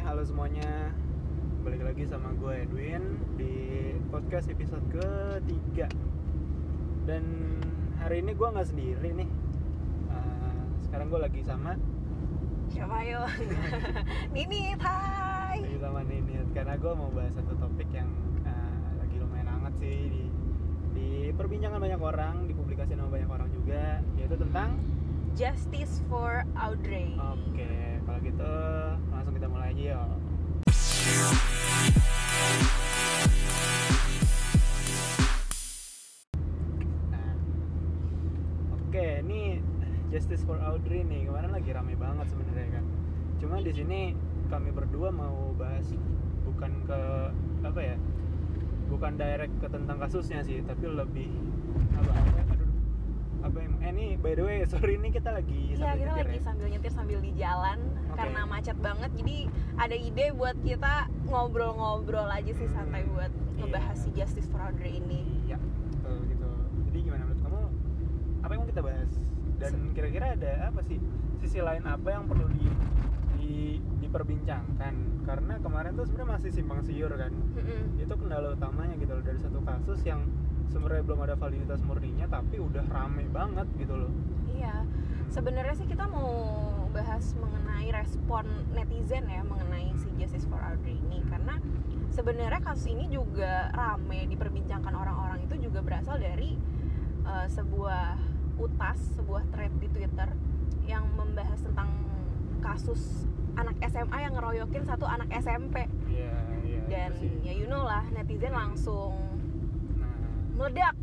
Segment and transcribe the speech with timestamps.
[0.00, 0.92] halo semuanya
[1.60, 3.02] Balik lagi sama gue Edwin
[3.36, 3.54] Di
[4.08, 5.86] podcast episode ketiga
[7.04, 7.24] Dan
[8.00, 9.30] hari ini gue nggak sendiri nih
[10.10, 11.76] Eh, Sekarang gue lagi sama
[12.70, 13.22] Siapa yo?
[14.34, 15.58] Nini, hai.
[15.60, 18.08] Lagi sama Ninit Karena gue mau bahas satu topik yang
[18.42, 20.22] eh, Lagi lumayan hangat sih di,
[20.96, 24.80] di perbincangan banyak orang Dipublikasi sama banyak orang juga Yaitu tentang
[25.30, 27.14] Justice for Audrey.
[27.16, 28.52] Oke, kalau gitu
[29.80, 29.96] yuk.
[37.08, 37.32] Nah,
[38.76, 39.64] oke, ini
[40.12, 42.84] Justice for Audrey nih kemarin lagi rame banget sebenarnya kan.
[43.40, 44.12] Cuma di sini
[44.52, 45.96] kami berdua mau bahas
[46.44, 47.00] bukan ke
[47.64, 47.96] apa ya,
[48.92, 51.32] bukan direct ke tentang kasusnya sih, tapi lebih
[51.96, 52.12] apa?
[52.12, 52.49] Aduh,
[53.40, 53.72] apa yang?
[53.78, 56.42] Eh ini by the way, sorry ini kita lagi Iya, sambil kita nyetir lagi ya.
[56.42, 58.16] sambil nyetir sambil di jalan Oke.
[58.16, 59.10] karena macet banget.
[59.14, 59.36] Jadi
[59.74, 60.92] ada ide buat kita
[61.24, 63.58] ngobrol-ngobrol aja sih santai Hmm, buat iya.
[63.58, 65.24] ngebahas si Justice for Audrey ini.
[65.44, 66.48] Iya, betul gitu.
[66.86, 67.60] Jadi gimana menurut kamu?
[68.40, 69.10] Apa yang mau kita bahas?
[69.56, 70.96] Dan kira-kira ada apa sih
[71.36, 72.64] sisi lain apa yang perlu di,
[73.36, 73.52] di
[74.00, 74.94] diperbincangkan?
[75.22, 77.28] Karena kemarin tuh sebenarnya masih simpang siur kan.
[77.30, 78.00] Mm-mm.
[78.00, 80.24] Itu kendala utamanya gitu loh dari satu kasus yang
[80.70, 84.12] sebenarnya belum ada validitas murninya tapi udah rame banget gitu loh.
[84.54, 84.86] Iya.
[85.30, 86.30] Sebenarnya sih kita mau
[86.90, 91.58] bahas mengenai respon netizen ya mengenai si Justice for Audrey ini karena
[92.10, 96.58] sebenarnya kasus ini juga rame diperbincangkan orang-orang itu juga berasal dari
[97.22, 98.18] uh, sebuah
[98.58, 100.28] utas, sebuah thread di Twitter
[100.84, 101.88] yang membahas tentang
[102.60, 103.24] kasus
[103.54, 106.34] anak SMA yang ngeroyokin satu anak SMP Iya,
[106.66, 106.80] iya.
[106.90, 107.10] dan
[107.46, 109.29] ya you know lah netizen langsung
[110.60, 110.94] meledak.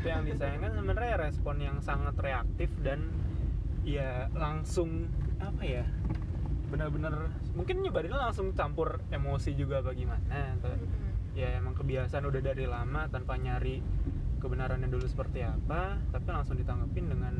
[0.00, 3.12] itu yang disayangkan sebenarnya respon yang sangat reaktif dan
[3.84, 5.84] ya langsung apa ya
[6.72, 10.72] benar-benar mungkin nyebarinnya langsung campur emosi juga bagaimana atau
[11.36, 13.84] ya emang kebiasaan udah dari lama tanpa nyari
[14.40, 17.34] kebenarannya dulu seperti apa tapi langsung ditanggepin dengan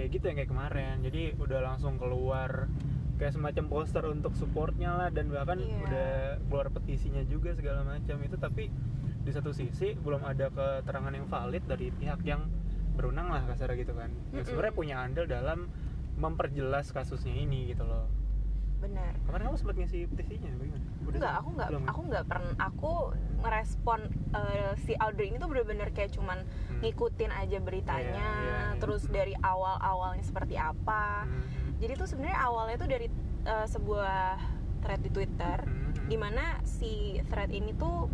[0.00, 2.72] kayak gitu yang kayak kemarin jadi udah langsung keluar
[3.20, 5.76] kayak semacam poster untuk supportnya lah dan bahkan Iya.
[5.84, 6.10] udah
[6.48, 8.72] keluar petisinya juga segala macam itu tapi
[9.20, 12.48] di satu sisi belum ada keterangan yang valid dari pihak yang
[12.92, 15.68] berwenang lah kasar gitu kan yang sebenarnya punya andil dalam
[16.16, 18.08] memperjelas kasusnya ini gitu loh
[18.80, 19.12] Benar.
[19.28, 20.84] kemarin kamu sempat ngisi petisinya bagaimana?
[21.04, 21.88] Udah Enggak, aku nggak Belum ya?
[21.92, 22.92] aku nggak pernah aku
[23.38, 24.00] ngerespon
[24.32, 26.80] eh, si Audrey ini tuh bener-bener kayak cuman Hmm.
[26.80, 28.80] ngikutin aja beritanya, Iya, iya, iya.
[28.80, 31.28] terus dari awal-awalnya seperti apa.
[31.28, 31.44] Hmm.
[31.76, 33.06] Jadi tuh sebenarnya awalnya tuh dari
[33.42, 34.40] eh, sebuah
[34.80, 36.08] thread di Twitter, Hmm.
[36.08, 36.92] di mana si
[37.28, 38.08] thread ini tuh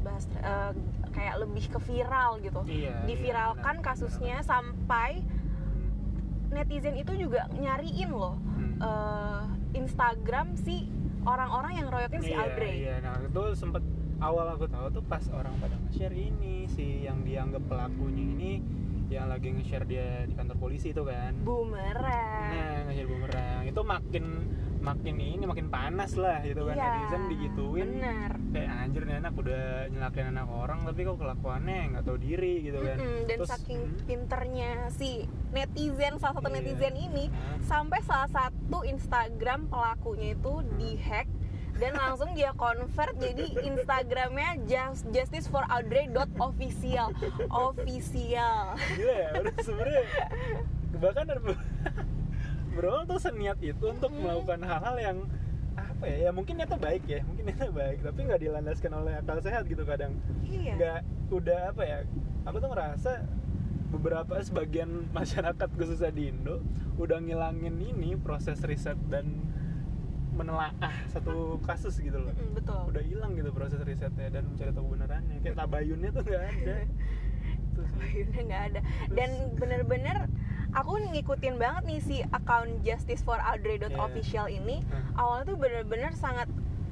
[0.00, 0.72] bahas eh,
[1.12, 2.60] kayak lebih ke viral gitu.
[2.66, 6.52] Iya, Diviralkan iya, benar, kasusnya sampai Hmm.
[6.52, 8.76] netizen itu juga nyariin loh Hmm.
[8.78, 9.42] eh,
[9.76, 10.88] Instagram si
[11.22, 12.72] orang-orang yang royokin si iya, Audrey.
[12.80, 13.82] Iya, nah itu sempet
[14.16, 18.52] awal aku tahu tuh pas orang pada nge-share ini si yang dianggap pelakunya ini
[19.06, 21.34] yang lagi nge-share dia di kantor polisi itu kan.
[21.42, 22.50] Bumerang.
[22.50, 23.60] Nah, nge-share bumerang.
[23.66, 24.24] Itu makin
[24.86, 27.88] makin ini makin panas lah gitu kan Iya, netizen digituin.
[27.98, 28.30] bener.
[28.54, 32.78] Kayak anjir nih anak udah nyelakain anak orang tapi kok kelakuannya nggak tahu diri gitu
[32.78, 32.96] kan.
[32.96, 35.10] Mm-mm, dan Terus, saking hmm, pinternya si
[35.50, 36.56] netizen salah satu Iya.
[36.56, 37.24] netizen ini
[37.60, 41.26] sampai salah satu Instagram pelakunya itu dihack
[41.76, 46.08] dan langsung dia convert jadi Instagramnya just, justice for Audrey
[46.38, 47.12] official
[47.50, 48.62] official
[48.96, 50.00] gila ya udah sebenarnya
[50.96, 51.40] bahkan ada
[52.76, 54.20] berawal tuh seniat itu untuk Hmm.
[54.22, 55.18] melakukan hal-hal yang
[55.76, 59.40] apa ya ya mungkin itu baik ya mungkin itu baik tapi nggak dilandaskan oleh akal
[59.40, 60.12] sehat gitu kadang.
[60.44, 60.72] Iya.
[60.76, 61.00] Nggak
[61.32, 61.98] udah apa ya
[62.44, 63.12] aku tuh ngerasa
[63.86, 66.60] beberapa sebagian masyarakat khususnya di Indo
[66.96, 69.44] udah ngilangin ini proses riset dan
[70.36, 72.28] menelaah satu kasus gitu loh.
[72.28, 72.76] Mm-mm, betul.
[72.92, 75.40] Udah hilang gitu proses risetnya dan mencari tahu kebenarannya.
[75.40, 76.76] Kayak tabayunnya tuh nggak ada.
[77.76, 78.80] Tabayunnya nggak ada.
[79.16, 80.16] Dan bener-bener
[80.76, 85.16] aku ngikutin banget nih si account justice for Audrey.official ini Hmm.
[85.16, 86.48] awalnya tuh bener-bener sangat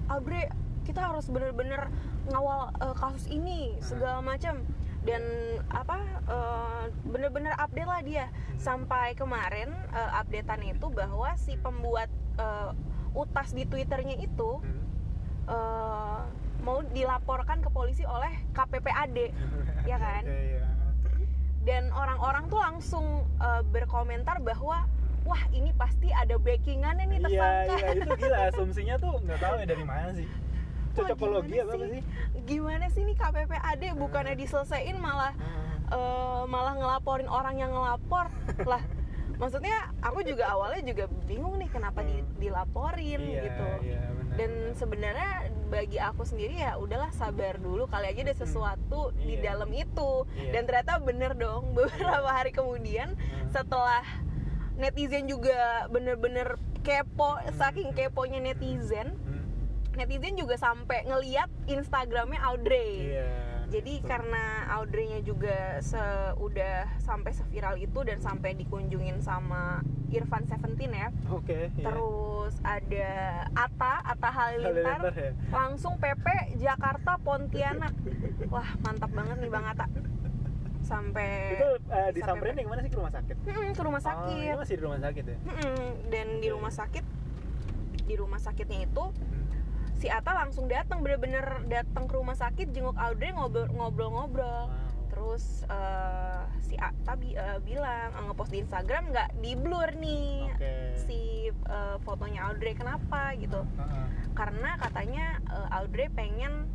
[0.09, 0.49] Audrey
[0.85, 1.93] kita harus bener-bener
[2.27, 3.85] ngawal eh, kasus ini Hmm.
[3.85, 4.65] segala macam
[5.05, 5.21] dan
[5.69, 8.57] apa eh, bener-bener update lah dia Hmm.
[8.57, 12.71] sampai kemarin eh, updatean itu bahwa si pembuat eh,
[13.13, 14.65] utas di twitternya itu
[15.45, 16.21] eh,
[16.65, 19.17] mau dilaporkan ke polisi oleh KPPAD
[19.91, 20.65] ya kan Iya, iya.
[21.65, 23.07] Dan orang-orang tuh langsung
[23.39, 24.85] uh, berkomentar bahwa
[25.25, 29.55] wah ini pasti ada backingannya nih Iya, tersangka iya itu gila asumsinya tuh nggak tahu
[29.57, 30.29] ya dari mana sih.
[30.95, 32.03] Cocokologi apa sih?
[32.45, 35.91] gimana sih nih KPPAD bukannya diselesain malah Hmm.
[35.91, 38.29] uh, malah ngelaporin orang yang ngelapor
[38.71, 38.81] lah
[39.35, 42.23] maksudnya aku juga awalnya juga bingung nih kenapa Hmm.
[42.39, 44.01] dilaporin iya, gitu iya,
[44.35, 44.75] dan benar.
[44.75, 45.31] sebenarnya
[45.65, 49.55] bagi aku sendiri ya udahlah sabar dulu kali aja ada sesuatu di Iya.
[49.55, 50.51] dalam itu Iya.
[50.53, 53.49] dan ternyata bener dong beberapa hari kemudian Hmm.
[53.49, 54.03] setelah
[54.75, 57.53] netizen juga bener-bener kepo Hmm.
[57.53, 59.43] saking keponya netizen Hmm,
[59.95, 64.07] netizen juga sampai ngeliat Instagramnya Audrey iya jadi betul.
[64.07, 66.01] karena Audrey-nya juga se
[66.37, 71.09] udah sampai seviral itu dan sampai dikunjungin sama Irfan Seventeen ya.
[71.29, 71.85] Oke iya.
[71.85, 73.11] terus ada
[73.53, 75.01] Ata Ata Halilintar.
[75.01, 75.33] Halilintar ya.
[75.51, 76.27] Langsung PP
[76.57, 77.95] Jakarta Pontianak.
[78.47, 79.87] Wah mantap banget nih Bang Ata
[80.81, 82.91] sampai itu eh, sampai- disamperin yang mana sih?
[82.91, 83.37] Ke rumah sakit?
[83.41, 84.37] Mm-mm, ke rumah Oh, sakit.
[84.37, 85.37] ini masih di rumah sakit ya?
[85.43, 86.55] Mm-mm, dan di Oke.
[86.55, 87.05] rumah sakit
[88.05, 89.43] di rumah sakitnya itu Hmm.
[90.05, 95.09] Si Ata langsung datang bener-bener datang ke rumah sakit jenguk Audrey ngobrol ngobrol-ngobrol Wow.
[95.09, 100.53] terus eh, si Ata bi- eh, bilang eh, ngepost di Instagram nggak di blur nih
[100.53, 100.73] Oke.
[101.01, 104.07] si eh, fotonya Audrey kenapa gitu Heeh.
[104.35, 106.69] karena katanya eh, Audrey pengen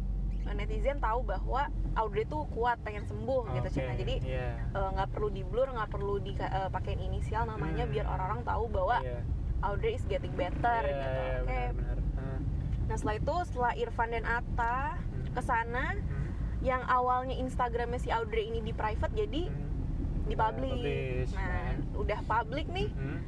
[0.49, 4.49] netizen tahu bahwa Audrey tuh kuat pengen sembuh gitu Oke, Cina jadi iya.
[4.73, 7.93] nggak perlu di blur nggak perlu dipakein inisial namanya Hmm.
[7.93, 9.21] biar orang-orang tahu bahwa Iya.
[9.61, 11.69] Audrey is getting better Iya, gitu iya.
[11.69, 11.98] Heeh.
[12.89, 15.29] Nah setelah itu setelah Irfan dan Atta Hmm.
[15.29, 16.29] ke sana Hmm.
[16.59, 19.67] yang awalnya Instagramnya si Audrey ini di private jadi Hmm.
[20.25, 21.75] di publish, Nah, kan.
[21.95, 23.21] udah publik nih Hmm.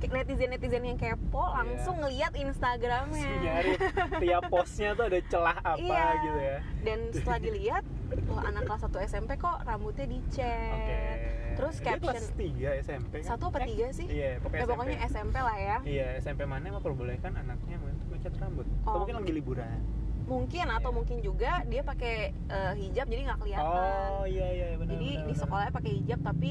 [0.00, 1.54] netizen netizen yang kepo Iya.
[1.56, 3.30] langsung ngeliat Instagramnya.
[3.40, 3.72] Nyari
[4.18, 6.06] tiap postnya tuh ada celah apa Iya.
[6.20, 7.84] gitu ya Dan setelah dilihat,
[8.26, 11.18] wah anak kelas 1 SMP kok rambutnya dicet.
[11.54, 13.26] Terus Dia caption kelas 3 SMP kan?
[13.28, 14.06] satu apa Eh, tiga sih?
[14.06, 15.76] iya pokoknya Ya SMP pokoknya SMP lah ya.
[15.84, 18.98] iya SMP mana emang perbolehkan anaknya untuk mencat rambut atau Oh.
[19.00, 19.80] mungkin lagi liburan
[20.24, 20.96] Mungkin atau Iya.
[20.96, 24.08] mungkin juga dia pakai eh, hijab jadi nggak kelihatan.
[24.14, 26.50] oh iya iya benar jadi benar, di sekolahnya pakai hijab tapi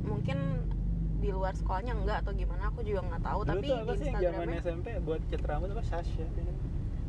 [0.00, 0.38] mungkin
[1.16, 3.96] di luar sekolahnya enggak atau gimana aku juga nggak tahu Dulu tapi tuh apa di
[3.96, 6.24] sih yang zaman Instagramnya SMP buat cat rambut apa Sasha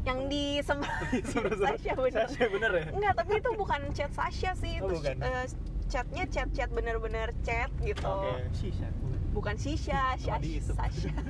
[0.06, 4.88] yang di Sasha bener Sasha bener ya Enggak, tapi itu bukan chat Sasha sih, Oh,
[4.88, 5.16] itu bukan.
[5.20, 5.46] eh,
[5.86, 8.02] chatnya chat-chat bener-bener chat gitu.
[8.02, 8.90] oke Shisha
[9.32, 9.54] bukan.
[9.56, 10.16] Shisha,
[10.64, 11.12] Sasha.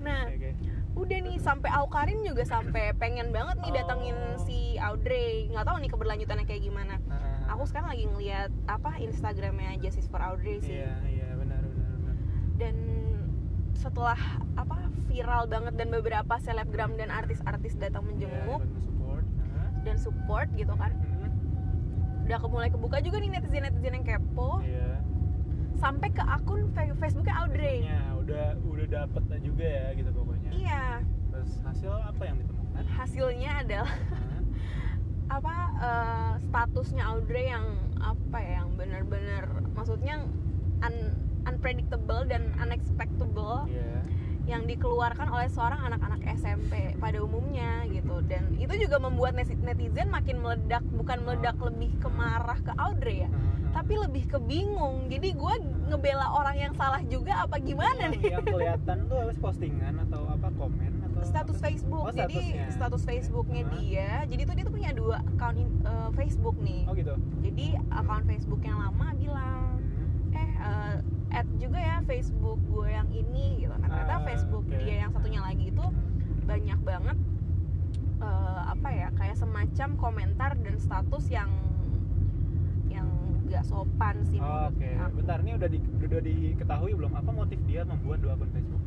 [0.00, 0.70] Nah, Oke, oke.
[0.96, 4.40] udah nih sampai Aukarin juga sampai pengen banget nih datengin Oh.
[4.40, 5.50] si Audrey.
[5.50, 6.94] Nggak tahu nih keberlanjutannya kayak gimana.
[7.06, 10.78] Ah, Aku sekarang lagi ngeliat apa Instagramnya Justice for Audrey sih.
[10.78, 12.14] iya iya benar benar benar
[12.56, 12.76] Dan
[13.74, 14.16] setelah
[14.54, 19.24] apa viral banget dan beberapa selebgram dan artis-artis datang Iya, menjenguk buat support
[19.80, 20.92] dan support gitu kan.
[22.22, 24.62] Udah ke- mulai kebuka juga nih netizen-netizen yang kepo.
[24.62, 25.02] iya
[25.76, 27.82] sampai ke akun Facebooknya Audrey.
[27.82, 30.84] Ya, udah udah dapet juga ya gitu pokoknya Iya,
[31.26, 34.40] terus hasil apa yang ditemukan hasilnya adalah Hah?
[35.40, 37.64] apa eh, statusnya Audrey yang
[37.96, 40.20] apa ya, yang benar-benar maksudnya
[40.80, 44.04] un- unpredictable dan unexpectable iya
[44.42, 50.38] yang dikeluarkan oleh seorang anak-anak SMP pada umumnya gitu dan itu juga membuat netizen makin
[50.38, 53.70] meledak bukan meledak lebih ke marah ke Audrey ya Heeh.
[53.70, 55.54] tapi lebih ke bingung jadi gue
[55.86, 60.48] ngebela orang yang salah juga apa gimana nih yang kelihatan tuh habis postingan atau apa
[60.52, 61.64] komen atau status apa?
[61.66, 62.66] Facebook Oh, jadi statusnya.
[62.72, 63.72] status Facebooknya Hah?
[63.76, 67.66] dia jadi tuh dia tuh punya dua account in- eh, Facebook nih oh gitu jadi
[67.92, 70.32] account Facebook yang lama bilang Hmm.
[70.32, 70.96] eh eh,
[71.30, 74.76] add juga ya Facebook gue yang ini gitu nah ternyata Ah, Facebook oke.
[74.76, 75.84] dia yang satunya lagi itu
[76.42, 77.16] banyak banget
[78.20, 81.50] eh, apa ya kayak semacam komentar dan status yang
[82.86, 83.06] yang
[83.46, 85.14] gak sopan sih Oh, Oke, aku.
[85.16, 88.82] bentar ini udah di, udah diketahui belum apa motif dia membuat dua akun Facebook?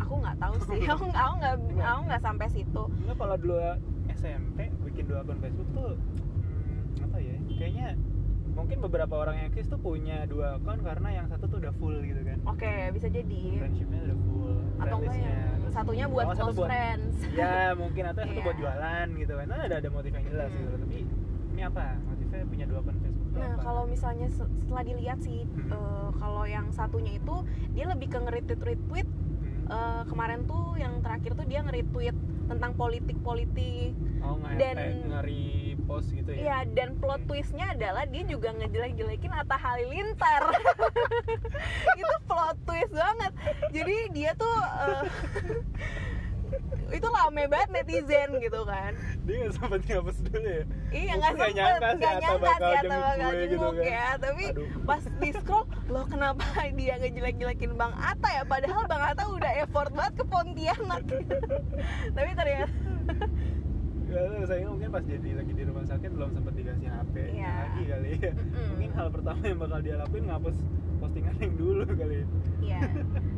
[0.00, 1.52] aku nggak tahu sih aku nggak aku nggak
[1.84, 3.54] aku nggak sampai situ Enggak kalau dulu
[4.10, 7.36] SMP bikin dua akun Facebook tuh hmm, apa ya?
[7.52, 7.88] Kayaknya
[8.70, 11.98] mungkin beberapa orang yang eksis tuh punya dua akun karena yang satu tuh udah full
[12.00, 12.38] gitu kan.
[12.46, 14.54] oke bisa jadi Friendshipnya udah full.
[14.78, 18.28] atau enggak yang Terus- satunya buat Oh, satu close buat- friends Ya mungkin atau yang
[18.28, 18.46] satu Iya.
[18.46, 19.46] buat jualan gitu kan.
[19.48, 20.58] Nah, ada ada motif yang jelas Hmm.
[20.60, 20.74] gitu.
[20.78, 20.98] Tapi
[21.50, 21.84] ini apa?
[22.00, 23.60] Motifnya punya dua akun Facebook Nah apa?
[23.60, 25.66] kalau misalnya se- setelah dilihat sih Hmm.
[25.68, 27.34] eh, kalau yang satunya itu
[27.72, 29.66] dia lebih ke nge-retweet retweet Hmm.
[29.68, 32.14] eh, kemarin tuh yang terakhir tuh dia nge-retweet
[32.46, 35.59] tentang politik politik oh dan- ngari
[35.90, 36.38] post gitu ya?
[36.38, 40.42] Iya dan plot twistnya adalah dia juga ngejelek-jelekin Atta Halilintar
[42.00, 43.32] itu plot twist banget
[43.74, 44.56] jadi dia tuh
[44.86, 45.04] eh,
[46.98, 50.64] itu rame banget netizen gitu kan Dia nggak sempet ngapus dulu ya?
[50.90, 53.50] Iya nggak nggak sempet, nyangka sih nggak nyangka bakal sih Atta jenguk bakal gue gitu
[53.54, 53.86] jenguk kan.
[53.86, 54.68] ya Tapi Aduh.
[54.82, 56.44] pas di scroll, loh kenapa
[56.74, 61.02] dia ngejelek-jelekin Bang Atta ya Padahal Bang Atta udah effort banget ke Pontianak
[62.18, 62.74] Tapi ternyata,
[64.10, 67.52] Gak saya mungkin pas jadi lagi di rumah sakit belum sempat dikasih HP Iya.
[67.62, 68.32] lagi kali ya.
[68.32, 68.66] Mm-mm.
[68.74, 70.56] Mungkin hal pertama yang bakal dia lakuin ngapus
[70.98, 72.26] postingan yang dulu kali
[72.60, 72.80] Iya.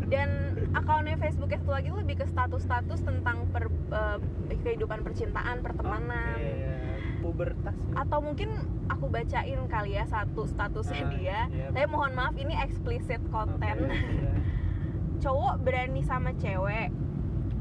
[0.08, 0.28] Dan
[0.72, 4.18] akunnya Facebooknya satu lagi lebih ke status-status tentang per, eh,
[4.58, 6.34] kehidupan percintaan, pertemanan.
[6.34, 6.76] Oke, ya.
[7.20, 7.92] pubertas ya.
[7.98, 8.50] Atau mungkin
[8.88, 11.38] aku bacain kali ya satu statusnya Ah, dia.
[11.48, 11.66] iya.
[11.70, 13.76] Tapi mohon maaf ini explicit konten.
[13.78, 14.32] Oke, iya.
[15.22, 16.90] Cowok berani sama cewek,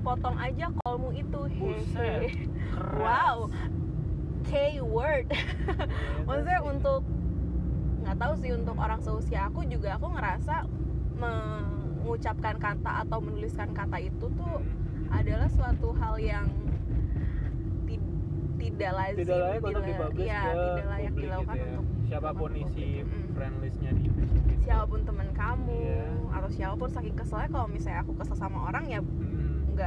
[0.01, 0.73] potong aja
[1.13, 1.39] itu.
[1.53, 2.21] Buset.
[2.93, 3.51] Wow.
[4.43, 4.51] K
[4.81, 5.27] word.
[5.27, 5.45] Iya,
[6.25, 6.67] Maksudnya sih.
[6.67, 7.01] untuk
[8.01, 10.65] nggak tahu sih untuk orang seusia aku juga aku ngerasa
[11.15, 15.13] mengucapkan kata atau menuliskan kata itu tuh Hmm.
[15.13, 16.49] adalah suatu hal yang
[17.83, 18.01] ti-
[18.57, 21.71] tidak lazim tidak layak untuk dipublish ya, ke tidak layak publik dilakukan gitu ya.
[21.71, 22.87] untuk siapa pun isi.
[23.01, 23.23] Mm.
[23.31, 24.61] friend listnya di Facebook itu.
[24.61, 26.05] siapa pun teman kamu Iya.
[26.31, 29.77] atau siapa pun saking keselnya kalau misalnya aku kesel sama orang ya Hmm.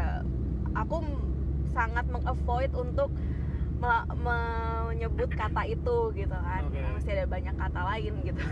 [0.75, 0.97] Aku
[1.71, 3.11] sangat mengavoid untuk
[3.79, 6.63] me- menyebut kata itu gitu kan.
[6.67, 6.81] Oke.
[6.81, 8.43] masih ada banyak kata lain gitu.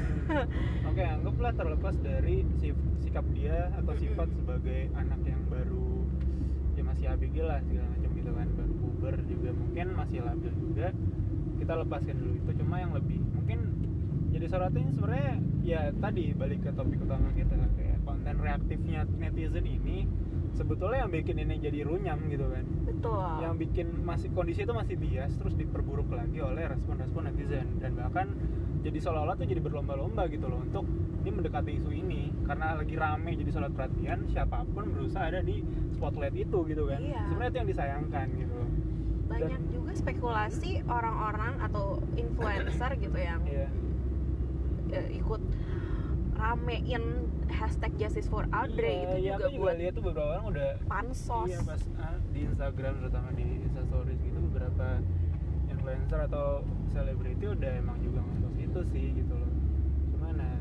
[0.90, 6.02] Oke, anggaplah terlepas dari sif- sikap dia atau sifat sebagai anak yang baru
[6.72, 10.88] ya masih ABG lah segala macam gitu kan, baru puber juga mungkin masih labil juga.
[11.62, 12.50] Kita lepaskan dulu itu.
[12.58, 13.58] Cuma yang lebih mungkin
[14.32, 20.08] jadi sorotin sebenarnya ya tadi balik ke topik utama kita kayak konten reaktifnya netizen ini
[20.52, 22.64] sebetulnya yang bikin ini jadi runyam gitu kan.
[22.84, 23.24] Betul.
[23.40, 27.66] Yang bikin masih kondisi itu masih bias terus diperburuk lagi oleh respon-respon netizen.
[27.80, 28.26] Dan bahkan
[28.82, 30.84] jadi seolah-olah tuh jadi berlomba-lomba gitu loh untuk
[31.22, 32.22] ini mendekati isu ini.
[32.44, 35.62] Karena lagi rame jadi soal perhatian siapa pun berusaha ada di
[35.94, 37.00] spotlight itu gitu kan.
[37.00, 37.22] Iya.
[37.26, 38.52] sebenarnya itu yang disayangkan gitu.
[38.52, 38.68] Loh
[39.32, 43.68] banyak Dan- juga spekulasi orang-orang atau influencer gitu yang Iya.
[44.92, 45.40] eh, ikut
[46.36, 47.04] ramein
[47.50, 50.44] hashtag justice for Audrey Iya, itu iya, juga aku juga buat lihat tuh beberapa orang
[50.52, 54.86] udah pansos Iya pas ah, di Instagram terutama di Instastories gitu beberapa
[55.82, 56.62] influencer atau
[56.94, 59.50] selebriti udah emang juga ngepost itu sih gitu loh.
[60.14, 60.58] Cuman nah,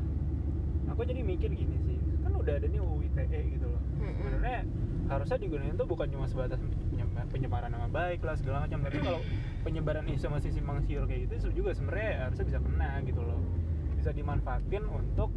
[0.89, 3.81] aku jadi mikir gini sih, kan udah ada nih UU ITE gitu loh.
[4.01, 4.17] Mm-mm.
[4.17, 4.59] Sebenarnya
[5.11, 6.57] harusnya digunain tuh bukan cuma sebatas
[6.89, 9.21] penye- penyebaran nama baik lah segala macam, tapi kalau
[9.61, 13.41] penyebaran isu masih simpang siur kayak gitu itu juga sebenarnya harusnya bisa kena gitu loh.
[13.93, 15.29] Bisa dimanfaatin untuk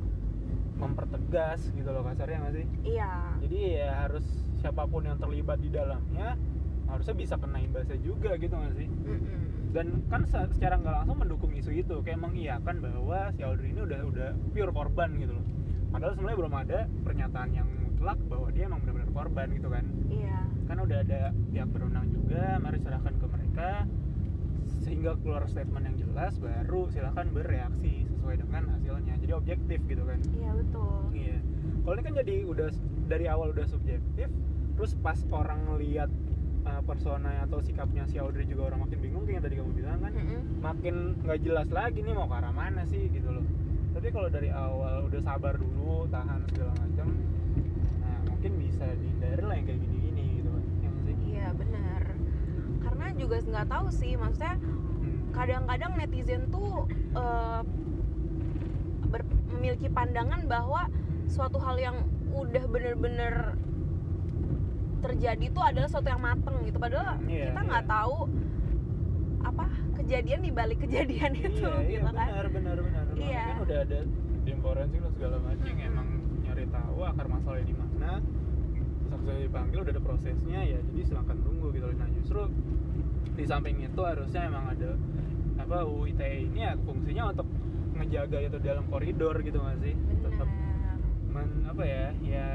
[1.35, 2.67] mempertegas gitu loh kasarnya nggak sih?
[2.87, 3.11] iya.
[3.43, 4.27] Jadi ya harus
[4.63, 6.39] siapa pun yang terlibat di dalamnya
[6.87, 9.73] harusnya bisa kena imbasnya juga gitu nggak sih Mm-mm.
[9.73, 13.83] dan kan se- secara nggak langsung mendukung isu itu kayak mengiyakan bahwa si Audrey ini
[13.83, 15.45] udah udah pure korban gitu loh.
[15.91, 19.85] Padahal sebenarnya belum ada pernyataan yang mutlak bahwa dia emang benar-benar korban gitu kan.
[20.07, 20.39] Iya.
[20.67, 23.71] Kan udah ada pihak berwenang juga mari serahkan ke mereka.
[24.85, 30.17] Sehingga keluar statement yang jelas baru silahkan bereaksi sesuai dengan hasilnya jadi objektif gitu kan
[30.33, 31.37] iya betul Iya.
[31.85, 32.69] Kalau ini kan jadi udah
[33.05, 34.29] dari awal udah subjektif,
[34.73, 36.09] terus pas orang ngelihat
[36.65, 40.01] uh, persona atau sikapnya si Audrey juga orang makin bingung kayak yang tadi kamu bilang
[40.01, 40.41] kan, Mm-mm.
[40.65, 43.45] makin nggak jelas lagi nih mau ke arah mana sih gitu loh.
[43.93, 47.07] Tapi kalau dari awal udah sabar dulu, tahan segala macam,
[48.01, 50.63] nah mungkin bisa dihindari lah yang kayak gini-gini gitu kan.
[51.05, 51.17] Sih.
[51.29, 52.03] iya benar
[52.81, 54.57] karena juga nggak tahu sih maksudnya
[55.05, 55.21] Hmm.
[55.37, 57.61] kadang-kadang netizen tuh eh,
[59.15, 60.91] ber- memiliki pandangan bahwa
[61.31, 61.97] suatu hal yang
[62.35, 63.55] udah bener-bener
[64.99, 67.93] terjadi itu adalah suatu yang mateng gitu padahal Iya, kita nggak iya.
[67.93, 68.17] tahu
[69.45, 73.05] apa kejadian di balik kejadian itu iya, iya, gitu kan benar, benar, benar.
[73.15, 73.45] Iya.
[73.47, 73.99] kan udah ada
[74.45, 75.89] tim forensik lah segala macam Mm-mm.
[75.89, 76.09] emang
[76.43, 78.11] nyari tahu akar masalahnya di mana.
[79.25, 81.89] Saya dipanggil udah ada prosesnya ya, jadi silakan tunggu gitu.
[81.97, 82.45] Nah justru
[83.33, 84.91] di samping itu harusnya emang ada
[85.57, 87.49] apa UU ITE ini ya fungsinya untuk
[87.95, 89.95] ngejaga itu dalam koridor gitu nggak sih?
[89.95, 90.49] Tetap
[91.31, 92.47] men, apa ya ya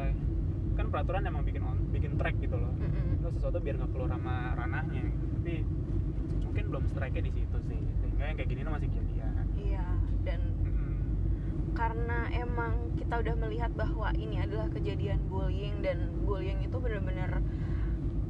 [0.79, 2.71] kan peraturan emang bikin on, bikin track gitu loh.
[2.79, 3.19] Mm-mm.
[3.19, 5.25] Itu sesuatu biar nggak keluar sama ranahnya gitu.
[5.39, 5.53] Tapi
[6.43, 7.79] mungkin belum strike di situ sih.
[7.99, 9.33] Sehingga yang kayak gini masih kejadian.
[9.59, 9.85] iya
[10.23, 10.41] dan
[11.75, 17.39] karena emang kita udah melihat bahwa ini adalah kejadian bullying dan bullying itu benar-benar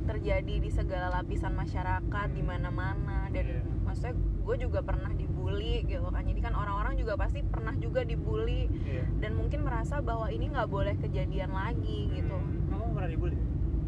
[0.06, 3.62] terjadi di segala lapisan masyarakat di mana-mana dan Iya.
[3.86, 8.66] maksudnya gue juga pernah dibully gitu kan jadi kan orang-orang juga pasti pernah juga dibully
[8.82, 9.04] Iya.
[9.20, 13.38] dan mungkin merasa bahwa ini nggak boleh kejadian lagi gitu Hmm, Kamu pernah dibully?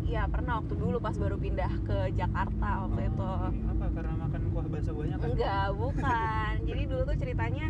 [0.02, 3.86] Iya pernah waktu dulu pas baru pindah ke Jakarta waktu itu Oh, Apa?
[3.92, 5.26] Karena makan kuah bakso banyak kan?
[5.26, 6.52] Enggak, bukan.
[6.70, 7.66] Jadi dulu tuh ceritanya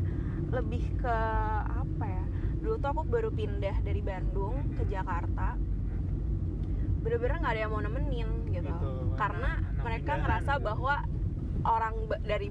[0.49, 1.17] lebih ke
[1.61, 2.25] apa ya?
[2.57, 5.53] Dulu tuh aku baru pindah dari Bandung ke Jakarta.
[7.01, 8.69] Bener-bener nggak ada yang mau nemenin gitu.
[8.69, 10.65] Gitu, Karena mereka ngerasa gitu.
[10.65, 10.95] bahwa
[11.61, 12.49] orang dari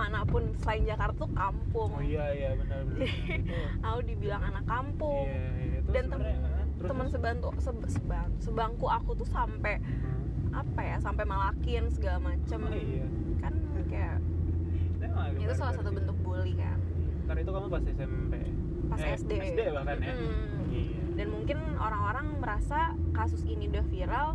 [0.00, 1.90] mana pun selain Jakarta tuh kampung.
[1.90, 3.04] Oh iya iya benar benar.
[3.86, 5.26] Aku dibilang anak kampung.
[5.26, 5.78] Iya, iya.
[5.80, 7.10] Terus Dan sebenarnya, ah, terus?
[7.10, 10.56] sebantu seb- sebang- sebangku aku tuh sampai Hmm.
[10.56, 10.96] apa ya?
[10.98, 12.58] Sampai malakin segala macem.
[12.58, 13.06] Oh iya.
[13.38, 13.52] Kan
[13.86, 14.16] kayak
[15.02, 16.78] agak itu salah satu bentuk bully kan.
[17.22, 18.32] Ntar itu kamu pas SMP.
[18.86, 19.32] pas Eh, SD.
[19.48, 20.66] SD bahkan ya Mm-mm.
[20.68, 22.80] iya Dan mungkin orang-orang merasa
[23.12, 24.28] kasus ini udah viral,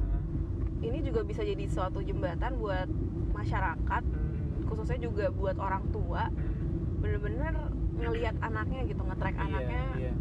[0.80, 2.88] ini juga bisa jadi suatu jembatan buat
[3.34, 4.25] masyarakat, Hmm.
[4.66, 6.30] Khususnya juga buat orang tua,
[6.98, 7.54] bener-bener
[7.96, 10.14] ngelihat anaknya gitu, nge-track Iya, anaknya iya,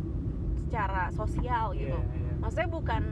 [0.59, 1.91] secara sosial gitu.
[1.93, 2.33] iya, iya.
[2.39, 3.03] Maksudnya bukan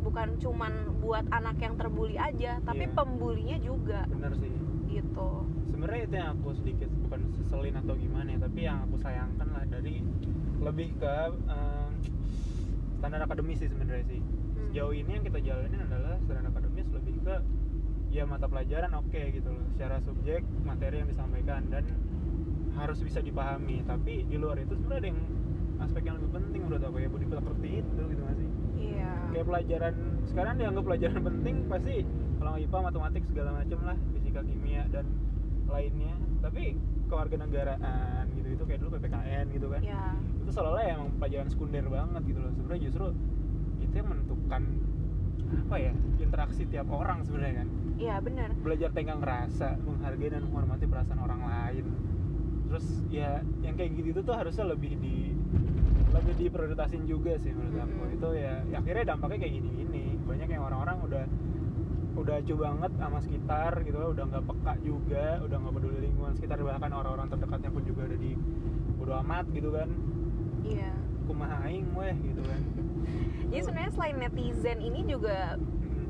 [0.00, 2.94] bukan cuman buat anak yang terbuli aja, tapi Iya.
[2.94, 4.52] pembulinya juga bener sih
[4.88, 5.30] gitu.
[5.66, 9.64] sebenarnya itu yang aku sedikit bukan seselin atau gimana ya tapi yang aku sayangkan lah
[9.66, 10.00] dari
[10.58, 11.90] lebih ke em,
[12.96, 14.20] standar akademis sih sebenarnya sih
[14.56, 14.72] Hmm.
[14.72, 16.45] sejauh ini yang kita jalanin adalah standar
[18.16, 19.64] ya mata pelajaran oke gitu loh.
[19.76, 21.84] Secara subjek materi yang disampaikan dan
[22.72, 23.84] harus bisa dipahami.
[23.84, 25.20] Tapi di luar itu sebenarnya ada yang
[25.76, 28.48] aspek yang lebih penting menurut aku ya budi pekerti itu gitu nggak sih?
[28.76, 29.12] Iya.
[29.32, 29.94] kayak pelajaran
[30.24, 31.94] sekarang dianggap pelajaran penting pasti
[32.40, 35.04] kalau nggak IPA matematik segala macem lah fisika kimia dan
[35.68, 36.16] lainnya.
[36.40, 36.62] Tapi
[37.12, 39.82] kewarganegaraan gitu itu kayak dulu PPKN gitu kan.
[39.84, 40.04] Iya.
[40.40, 42.52] itu seolah-olah ya emang pelajaran sekunder banget gitu loh.
[42.56, 43.06] Sebenarnya justru
[43.84, 44.62] itu yang menentukan
[45.46, 48.52] apa ya interaksi tiap orang sebenarnya kan Iya, benar.
[48.60, 51.86] belajar tenggang rasa menghargai dan menghormati perasaan orang lain
[52.66, 55.32] terus ya yang kayak gitu tuh harusnya lebih di
[56.10, 58.16] lebih diprioritasin juga sih menurut aku Mm-mm.
[58.18, 61.24] itu ya, ya akhirnya dampaknya kayak gini gini banyak yang orang-orang udah
[62.16, 66.32] udah acuh banget sama sekitar gitu loh udah nggak peka juga udah nggak peduli lingkungan
[66.34, 68.32] sekitar bahkan orang-orang terdekatnya pun juga udah di
[68.96, 69.88] bodo amat gitu kan
[70.66, 70.90] Iya.
[71.24, 72.60] kumaha aing weh gitu kan
[73.46, 75.54] Jadi sebenarnya selain netizen ini juga.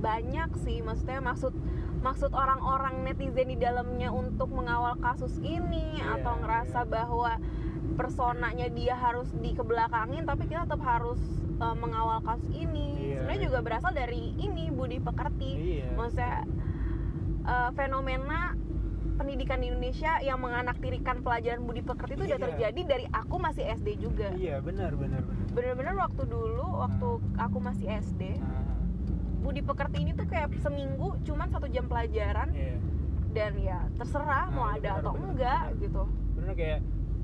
[0.06, 1.50] Banyak sih maksudnya maksud
[1.98, 6.90] maksud orang-orang netizen di dalamnya untuk mengawal kasus ini Iya, atau ngerasa iya.
[6.92, 7.32] bahwa
[7.98, 11.18] personanya dia harus dikebelakangin tapi kita tetap harus
[11.58, 13.10] uh, mengawal kasus ini.
[13.10, 13.46] Iya, sebenarnya iya.
[13.50, 15.50] juga berasal dari ini budi pekerti.
[15.82, 15.88] Iya.
[15.96, 16.36] Maksudnya
[17.42, 18.54] uh, fenomena
[19.16, 22.46] pendidikan di Indonesia yang menganaktirikan pelajaran budi pekerti itu udah Iya.
[22.52, 24.28] terjadi dari aku masih SD juga.
[24.36, 25.46] Iya benar benar benar.
[25.56, 27.08] Bener-bener waktu dulu waktu
[27.40, 28.65] aku masih SD Ah,
[29.46, 32.74] Budi Pekerti ini tuh kayak seminggu cuman satu jam pelajaran iya
[33.30, 35.78] dan ya terserah Nah, mau iya ada benar, atau benar, enggak benar.
[35.78, 36.02] gitu.
[36.34, 36.80] bener kayak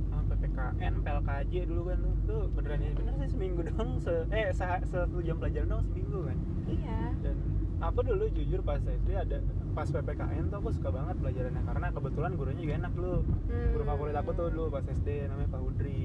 [0.08, 4.84] ah, PPKN, PLKJ dulu kan tuh, beneran ya bener sih seminggu doang se eh se-
[4.86, 7.00] satu jam pelajaran doang seminggu kan Iya.
[7.18, 7.36] dan
[7.82, 9.38] aku dulu jujur pas SD ada
[9.72, 13.68] pas PPKN tuh aku suka banget pelajarannya karena kebetulan gurunya juga enak dulu Hmm.
[13.72, 16.00] guru favorit aku tuh dulu pas SD namanya Pak Udri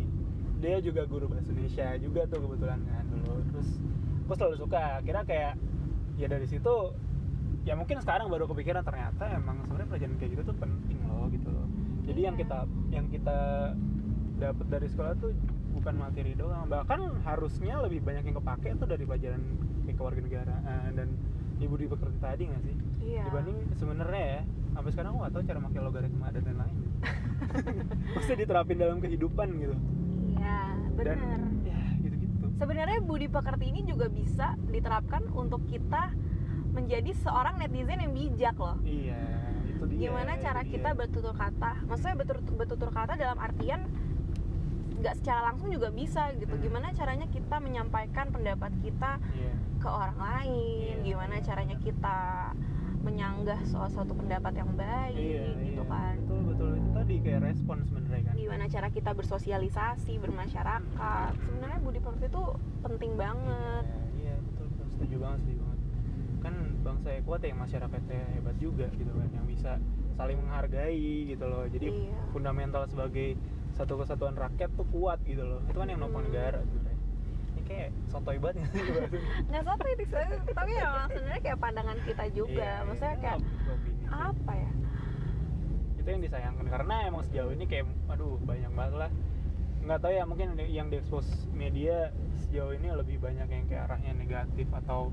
[0.58, 3.70] dia juga guru bahasa Indonesia juga tuh kebetulan kan dulu terus
[4.24, 5.54] aku selalu suka kira kayak
[6.18, 6.74] ya dari situ
[7.64, 11.48] ya mungkin sekarang baru kepikiran ternyata emang sebenarnya pelajaran kayak gitu tuh penting loh gitu
[11.48, 11.68] loh
[12.04, 12.42] jadi yang Iya.
[12.42, 13.38] kita yang kita
[14.38, 15.32] dapat dari sekolah tuh
[15.72, 19.42] bukan materi doang bahkan harusnya lebih banyak yang kepake tuh dari pelajaran
[19.88, 21.10] kewarganegaraan dan
[21.58, 22.76] ibu di pekerti tadi nggak sih
[23.08, 23.24] Iya.
[23.26, 24.42] dibanding sebenarnya ya
[24.74, 26.78] sampai sekarang aku nggak tahu cara pakai logaritma dan lain-lain
[28.16, 29.76] pasti diterapin dalam kehidupan gitu
[30.34, 30.58] Iya,
[30.94, 31.18] benar.
[32.58, 36.10] Sebenarnya Budi Pekerti ini juga bisa diterapkan untuk kita
[36.74, 38.78] menjadi seorang netizen yang bijak loh.
[38.82, 39.18] iya
[39.68, 40.72] itu dia Gimana cara dia.
[40.74, 41.86] kita bertutur kata?
[41.86, 43.86] Maksudnya bertutur, bertutur kata dalam artian
[44.98, 46.50] nggak secara langsung juga bisa gitu.
[46.50, 46.62] Hmm.
[46.62, 51.06] Gimana caranya kita menyampaikan pendapat kita iya ke orang lain Iya.
[51.06, 52.50] gimana caranya kita
[53.06, 55.86] menyanggah soal suatu pendapat yang baik iya gitu iya.
[55.86, 58.34] kan betul betul itu tadi kayak respon sebenarnya kan.
[58.36, 61.32] Gimana cara kita bersosialisasi bermasyarakat?
[61.40, 62.44] Sebenarnya budi pekerti itu
[62.84, 63.84] penting banget.
[63.88, 64.86] Iya, iya betul betul.
[64.92, 65.80] Setuju banget setuju banget.
[66.44, 69.72] Kan bangsa yang kuat ya masyarakatnya hebat juga gitu kan yang bisa
[70.20, 71.64] saling menghargai gitu loh.
[71.72, 72.20] Jadi Iya.
[72.36, 73.40] fundamental sebagai
[73.72, 75.64] satu kesatuan rakyat tuh kuat gitu loh.
[75.64, 76.36] Itu kan yang nopang Hmm.
[76.36, 77.00] negara sebenarnya.
[77.56, 78.84] Ini kayak sotoy banget nggak sih
[79.48, 82.52] nggak itu tapi emang sebenarnya kayak pandangan kita juga.
[82.52, 83.40] Iya, maksudnya iya, kayak
[84.12, 84.72] apa ya
[86.08, 89.12] itu yang disayangkan karena emang sejauh ini kayak aduh banyak banget lah
[89.84, 94.72] nggak tahu ya mungkin yang diekspos media sejauh ini lebih banyak yang kayak arahnya negatif
[94.74, 95.12] atau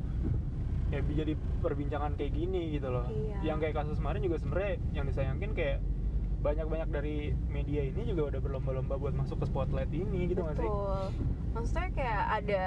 [0.88, 3.42] kayak jadi perbincangan kayak gini gitu loh Iya.
[3.42, 5.78] yang kayak kasus kemarin juga sebenarnya yang disayangkan kayak
[6.40, 7.16] banyak-banyak dari
[7.48, 11.02] media ini juga udah berlomba-lomba buat masuk ke spotlight ini gitu nggak sih betul
[11.50, 12.62] maksudnya kayak ada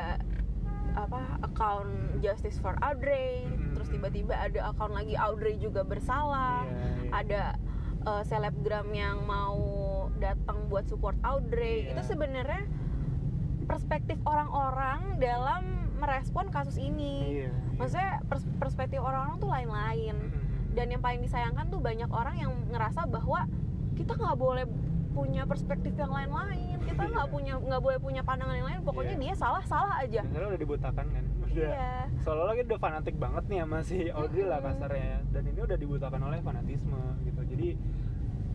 [0.99, 3.71] apa account Justice for Audrey Mm-mm.
[3.71, 7.11] terus tiba-tiba ada account lagi Audrey juga bersalah Iya, iya.
[7.15, 7.41] ada
[8.03, 9.57] uh, selebgram yang mau
[10.17, 11.95] datang buat support Audrey Iya.
[11.95, 12.63] itu sebenarnya
[13.65, 15.63] perspektif orang-orang dalam
[15.97, 17.51] merespon kasus ini iya, iya.
[17.75, 20.73] maksudnya pers- perspektif orang-orang tuh lain-lain Mm-mm.
[20.73, 23.49] dan yang paling disayangkan tuh banyak orang yang ngerasa bahwa
[23.93, 24.65] kita nggak boleh
[25.17, 26.77] punya perspektif yang lain-lain.
[26.85, 28.79] Kita nggak punya nggak boleh punya pandangan yang lain.
[28.85, 29.23] Pokoknya Iya.
[29.25, 30.21] dia salah salah aja.
[30.21, 31.23] Sekarang udah dibutakan kan.
[31.41, 35.25] Udah iya seolah-olah kita udah fanatik banget nih sama si Audrey lah kasarnya.
[35.33, 37.41] Dan ini udah dibutakan oleh fanatisme gitu.
[37.43, 37.69] Jadi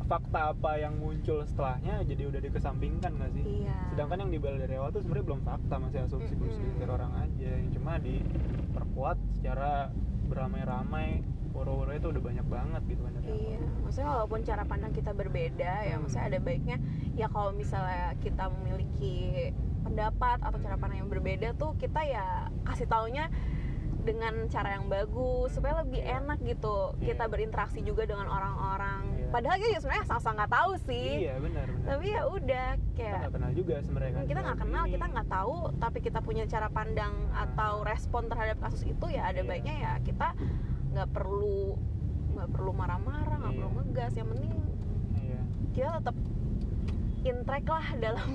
[0.03, 3.45] fakta apa yang muncul setelahnya jadi udah dikesampingkan nggak sih?
[3.65, 3.75] Iya.
[3.91, 6.43] Sedangkan yang dibela dari awal tuh sebenarnya belum fakta masih asumsi Mm-mm.
[6.43, 7.51] berselintir orang aja.
[7.59, 9.91] Yang cuma diperkuat secara
[10.29, 13.13] beramai-ramai woro-woro itu udah banyak banget gitu kan.
[13.23, 16.03] Iya, maksudnya walaupun cara pandang kita berbeda ya, Hmm.
[16.03, 16.77] maksudnya ada baiknya
[17.13, 19.51] ya kalau misalnya kita memiliki
[19.83, 22.27] pendapat atau cara pandang yang berbeda tuh kita ya
[22.63, 23.29] kasih taunya
[24.01, 26.19] dengan cara yang bagus supaya lebih Iya.
[26.19, 27.31] enak gitu kita Iya.
[27.31, 29.15] berinteraksi juga dengan orang-orang.
[29.15, 29.27] Iya.
[29.31, 31.09] Padahal ya sebenarnya asal-asal nggak tahu sih.
[31.23, 34.59] iya benar benar Tapi ya udah kita kayak nggak kenal juga sebenarnya kan kita nggak
[34.59, 37.43] kenal, ini- kita nggak tahu, tapi kita punya cara pandang Nah.
[37.47, 39.47] atau respon terhadap kasus itu ya ada Iya.
[39.47, 40.29] baiknya ya kita
[40.93, 41.77] nggak perlu
[42.33, 43.59] nggak perlu marah-marah, nggak Iya.
[43.59, 44.13] perlu ngegas.
[44.15, 44.53] Yang penting
[45.19, 45.41] iya
[45.73, 46.17] kita tetap
[47.23, 48.29] in track lah dalam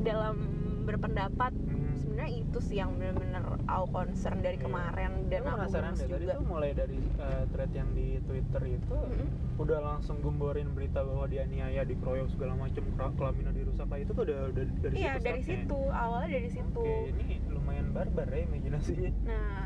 [0.00, 0.36] dalam
[0.84, 1.52] berpendapat.
[1.52, 1.76] Hmm.
[1.98, 4.64] Sebenarnya itu sih yang benar-benar aku concern dari Iya.
[4.64, 6.32] kemarin dan Lu aku penasaran gemes deh tadi juga.
[6.34, 9.28] tuh mulai dari uh, thread yang di Twitter itu Mm-mm.
[9.58, 14.38] udah langsung gemborin berita bahwa dianiaya, dikeroyok segala macam, kelaminnya dirusak lah itu tuh udah,
[14.48, 16.80] udah dari Iya situ dari situ awalnya dari situ.
[16.80, 19.10] Oke, ini lumayan barbar ya imajinasinya.
[19.24, 19.62] Nah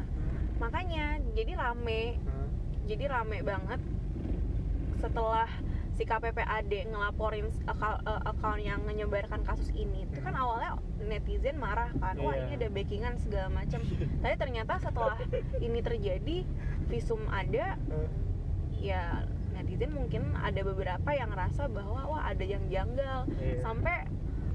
[0.62, 2.48] makanya jadi rame Hmm.
[2.86, 3.80] jadi rame banget
[4.96, 5.50] setelah
[5.92, 7.94] si KPPAD ngelaporin akun,
[8.24, 10.42] akun yang menyebarkan kasus ini itu kan Hmm.
[10.42, 10.70] awalnya
[11.02, 12.40] netizen marah kan wah Iya.
[12.40, 13.82] ini ada backingan segala macam
[14.22, 15.18] tapi ternyata setelah
[15.58, 16.36] ini terjadi
[16.86, 18.08] visum ada Eh,
[18.82, 23.60] ya netizen mungkin ada beberapa yang ngerasa bahwa wah ada yang janggal Iya.
[23.60, 24.06] sampai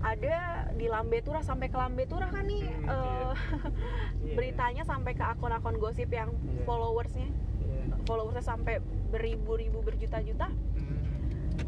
[0.07, 0.35] ada
[0.71, 3.31] di Lambe Turah sampai ke Lambe Turah kan nih Hmm, eh,
[4.23, 4.33] Iya.
[4.33, 6.63] beritanya sampai ke akun-akun gosip yang Iya.
[6.63, 7.95] followersnya Iya.
[8.03, 11.03] followersnya sampai beribu-ribu berjuta-juta Hmm.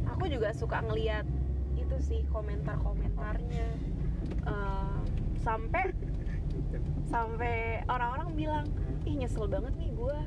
[0.08, 1.28] aku juga suka ngeliat
[1.76, 3.68] itu sih komentar-komentarnya
[4.42, 5.00] Eh,
[5.40, 5.90] sampai
[7.14, 8.66] sampai orang-orang bilang
[9.04, 10.18] ih nyesel banget nih gue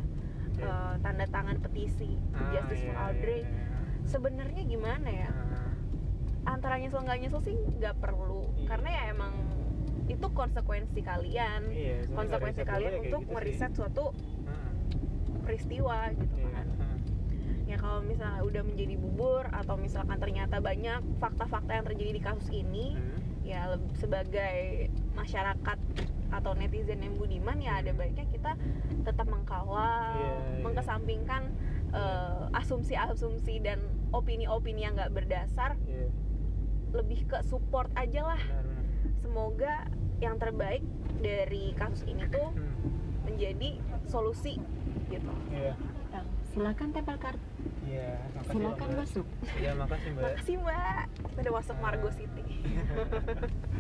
[0.53, 1.01] Iya.
[1.01, 4.05] tanda tangan petisi Ah, Justice for iya, Audrey iya, iya.
[4.05, 5.62] sebenarnya gimana ya Ah,
[6.45, 8.67] antara nyesel nggak nyesel sih nggak perlu Iya.
[8.69, 9.33] karena ya emang
[10.05, 13.33] itu konsekuensi kalian iya, konsekuensi kalian untuk gitu sih.
[13.33, 14.11] meriset suatu
[14.45, 14.73] Ah,
[15.41, 16.51] peristiwa gitu iya.
[16.53, 16.99] kan Ah,
[17.65, 22.49] ya kalau misalnya udah menjadi bubur atau misalkan ternyata banyak fakta-fakta yang terjadi di kasus
[22.51, 23.19] ini hmm.
[23.43, 23.61] ya
[23.95, 25.79] sebagai masyarakat
[26.33, 28.53] atau netizen yang budiman ya ada baiknya kita
[29.03, 30.61] tetap mengkawal Iya, iya.
[30.61, 31.43] mengkesampingkan
[31.93, 33.79] eh, asumsi-asumsi dan
[34.11, 36.09] opini-opini yang nggak berdasar Iya,
[36.93, 38.43] lebih ke support aja lah
[39.17, 40.85] semoga yang terbaik
[41.19, 42.75] dari kasus ini tuh Hmm.
[43.25, 44.59] menjadi solusi
[45.09, 45.75] gitu Iya.
[46.53, 47.41] Silakan tempel kartu.
[47.83, 48.99] Iya, makasih Silakan Mbak.
[49.01, 49.27] masuk.
[49.57, 50.23] Iya, makasih Mbak.
[50.23, 51.81] makasih mbak kita udah masuk Ah.
[51.81, 52.45] Margo City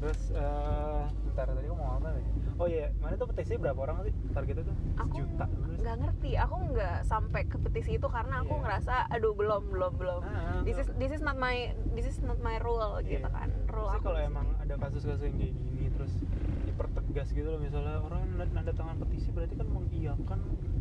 [0.00, 2.26] Terus eh bentar tadi aku mau apa nih?
[2.56, 4.76] Oh iya, mana tuh petisi berapa orang sih targetnya tuh?
[4.96, 5.46] aku Sejuta.
[5.48, 5.78] terus?
[5.80, 8.62] nggak ngerti aku nggak sampai ke petisi itu karena aku Iya.
[8.62, 11.56] ngerasa aduh belum belum belum Ah, this is this is not my
[11.90, 13.16] this is not my rule Iya.
[13.16, 16.12] gitu kan rule Maksudnya aku kalau emang ada kasus-kasus yang kayak gini terus
[16.60, 20.40] dipertegas gitu loh misalnya orang nanda, tangan petisi berarti kan mengiyakan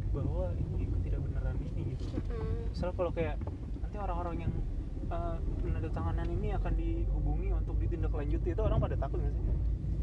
[0.09, 2.03] bahwa ini ketidakbenaran ini gitu.
[2.11, 2.67] Mm-mm.
[2.69, 3.35] Misalnya kalau kayak
[3.79, 4.53] nanti orang-orang yang
[5.09, 9.43] uh, penandatanganan ini akan dihubungi untuk ditindaklanjuti itu orang pada takut nggak sih?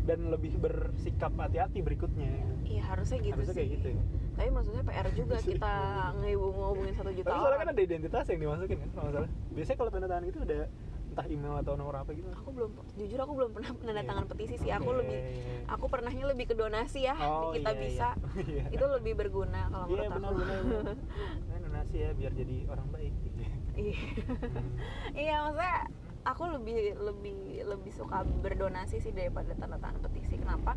[0.07, 2.31] Dan lebih bersikap hati-hati berikutnya.
[2.62, 4.03] iya harusnya gitu Harusnya sih kayak gitu ya.
[4.37, 5.75] tapi maksudnya PR juga kita
[6.19, 9.31] ngehubung ngehubungin satu juta Tapi soalnya kan ada identitas yang dimasukin kan kalau salah.
[9.51, 10.59] Biasanya kalau tanda tangan itu ada
[11.07, 12.29] entah email atau nomor apa gitu.
[12.29, 14.31] aku belum jujur aku belum pernah menandatangan Iya.
[14.31, 14.99] petisi sih aku Oke.
[15.01, 15.19] lebih
[15.64, 18.09] aku pernahnya lebih ke donasi ya Oh, di kita iya, bisa
[18.53, 18.64] iya.
[18.69, 20.61] itu lebih berguna kalau Iya menurut benar aku benar.
[20.61, 20.97] benar.
[21.49, 23.12] Nah, donasi ya biar jadi orang baik.
[23.25, 23.40] gitu.
[23.77, 23.95] Iya.
[23.95, 24.73] Hmm.
[25.23, 25.77] iya maksudnya
[26.25, 30.75] aku lebih lebih lebih suka berdonasi sih daripada tanda tangan petisi kenapa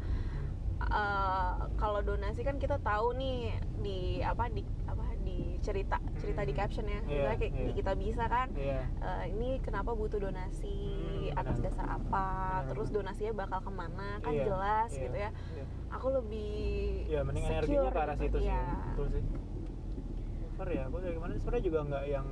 [0.79, 6.55] Eh, kalau donasi kan kita tahu nih di apa di apa di cerita cerita di
[6.55, 6.59] Hmm.
[6.63, 8.87] caption ya Iya, misalnya kayak di kita bisa kan Iya.
[8.97, 10.79] eh, ini kenapa butuh donasi
[11.27, 12.25] Hmm, atas dasar apa
[12.63, 15.63] Benar, terus donasinya bakal ke mana kan Iya, jelas iya, gitu ya iya.
[15.91, 16.55] aku lebih
[17.05, 18.23] Ya mending secure energinya ke arah gitu.
[18.23, 18.47] situ sih.
[18.47, 18.63] Iya.
[18.89, 19.23] Betul sih.
[20.49, 22.27] Over ya, aku dari kemarin sebenarnya juga nggak yang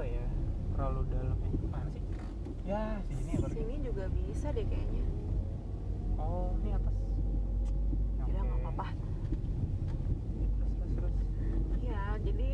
[0.00, 0.24] apa ya
[0.72, 1.36] terlalu dalam.
[1.36, 2.00] Eh, mana sih?
[2.64, 5.04] Ya sini ya sini juga bisa deh kayaknya
[6.16, 6.94] Oh ini atas.
[6.96, 8.64] tidak nggak Oke.
[8.64, 8.86] apa-apa
[10.56, 11.84] Terus terus terus.
[11.84, 12.50] ya jadi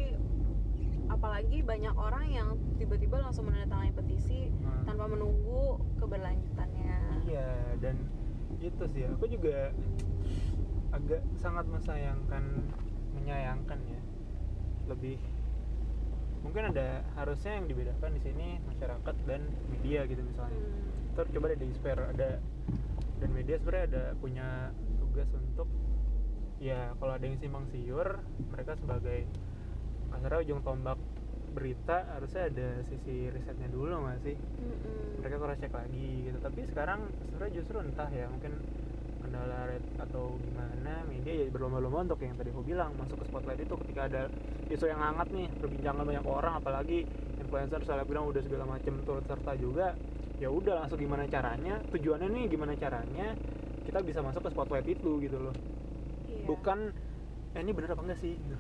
[1.07, 2.49] apalagi banyak orang yang
[2.83, 4.83] tiba-tiba langsung menandatangani petisi Hmm.
[4.83, 6.99] tanpa menunggu keberlanjutannya
[7.31, 7.47] Iya
[7.79, 7.95] dan
[8.59, 9.71] itu sih aku juga
[10.91, 12.43] agak sangat mesayangkan
[13.15, 14.03] menyayangkan ya
[14.91, 15.23] lebih
[16.47, 21.19] mungkin ada harusnya yang dibedakan di sini masyarakat dan media gitu misalnya Hmm.
[21.19, 22.31] Ntar coba deh di spare ada
[23.19, 25.65] dan media sebenarnya ada punya tugas untuk
[26.61, 28.21] ya kalau ada yang simpang siur
[28.53, 29.25] mereka sebagai
[30.13, 31.01] kasarnya ujung tombak
[31.57, 35.25] berita harusnya ada sisi risetnya dulu nggak sih Mm-mm.
[35.25, 37.01] mereka cross check lagi gitu tapi sekarang
[37.33, 38.53] sebenarnya justru entah ya mungkin
[39.27, 43.59] kendala red atau gimana media ya berlomba-lomba untuk yang tadi aku bilang masuk ke spotlight
[43.59, 44.23] itu ketika ada
[44.71, 47.03] isu yang hangat nih perbincangan banyak orang apalagi
[47.43, 49.99] influencer selebgram udah segala macam turut serta juga
[50.39, 53.35] ya udah langsung gimana caranya tujuannya nih gimana caranya
[53.83, 55.55] kita bisa masuk ke spotlight itu gitu loh.
[56.27, 56.47] Iya.
[56.47, 56.79] bukan
[57.55, 58.35] eh, ini bener apa enggak sih?
[58.39, 58.57] Gitu.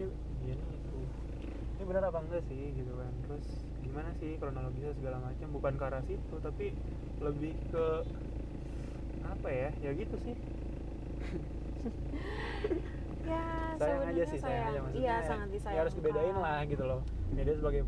[0.00, 0.06] ini
[0.48, 0.98] iya nih itu
[1.76, 2.62] ini bener apa enggak sih?
[2.72, 3.12] Gitu kan.
[3.28, 3.46] Terus
[3.80, 6.66] gimana sih kronologisnya segala macam bukan ke arah situ tapi
[7.18, 7.84] lebih ke
[9.40, 9.70] apa ya?
[9.80, 10.36] Ya gitu sih.
[13.20, 15.80] Ya sayang aja sih sayang aja maksudnya iya sangat ya disayangkan.
[15.84, 17.00] harus dibedain lah gitu loh.
[17.30, 17.82] Media sebagai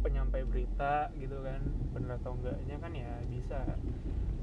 [0.00, 1.60] penyampai berita gitu kan
[1.92, 3.60] bener atau enggaknya kan ya bisa.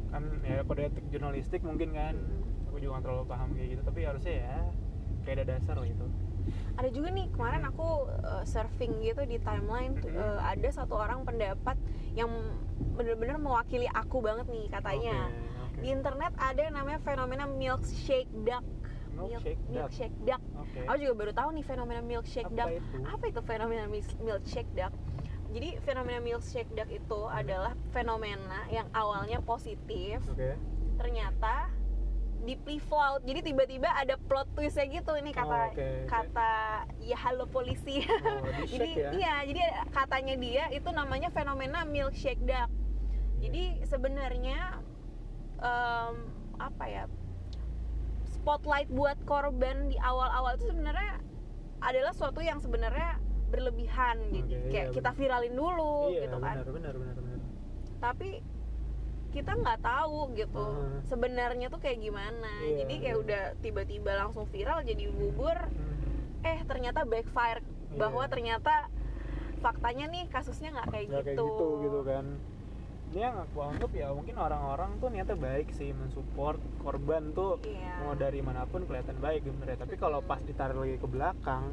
[0.07, 2.15] Kan ya kode etik jurnalistik mungkin kan.
[2.15, 2.45] Mm.
[2.67, 4.57] aku juga nggak terlalu paham kayak gitu tapi harusnya ya
[5.25, 6.05] kayak ada dasar lah itu.
[6.77, 10.21] Ada juga nih kemarin aku uh, surfing gitu di timeline tuh, Mhm.
[10.21, 11.75] uh, ada satu orang pendapat
[12.13, 12.29] yang
[12.93, 15.27] bener-bener mewakili aku banget nih katanya.
[15.27, 15.79] Oke, oke.
[15.79, 18.65] di internet ada yang namanya fenomena milkshake duck
[19.13, 19.73] Milk- Milkshake duck.
[19.73, 20.79] milkshake duck Oke.
[20.83, 22.97] aku juga baru tahu nih fenomena milkshake Apa duck itu?
[23.03, 23.83] apa itu fenomena
[24.19, 24.93] milkshake duck
[25.47, 27.33] jadi fenomena milkshake duck itu Hmm.
[27.35, 30.53] adalah fenomena yang awalnya positif Oke.
[30.95, 31.69] ternyata
[32.39, 35.89] di plot jadi tiba-tiba ada plot twistnya gitu ini kata Oh, oke.
[36.05, 36.53] kata
[37.01, 39.09] ya halo polisi Oh, di jadi ya?
[39.11, 42.69] iya jadi katanya dia itu namanya fenomena milkshake duck
[43.37, 44.79] jadi sebenarnya
[45.59, 46.15] em,
[46.57, 47.03] apa ya
[48.27, 51.19] spotlight buat korban di awal-awal itu sebenarnya
[51.79, 56.55] adalah suatu yang sebenarnya berlebihan jadi Oke, kayak iya, kita viralin dulu iya, gitu kan
[56.59, 57.39] benar, benar, benar, benar.
[57.97, 58.29] tapi
[59.27, 60.99] kita nggak tahu gitu Hmm.
[61.05, 63.23] sebenarnya tuh kayak gimana Iya, jadi kayak iya.
[63.23, 65.95] udah tiba-tiba langsung viral jadi bubur Hmm.
[66.43, 67.61] eh ternyata backfire
[67.95, 68.31] bahwa Iya.
[68.31, 68.73] ternyata
[69.57, 71.17] faktanya nih kasusnya nggak kayak, gitu.
[71.23, 72.25] kayak gitu gitu kan
[73.07, 78.03] ini yang aku anggap ya mungkin orang-orang tuh niatnya baik sih mensupport korban tuh Iya.
[78.03, 81.71] mau dari mana pun kelihatan baik sebenarnya tapi kalau pas ditarik lagi ke belakang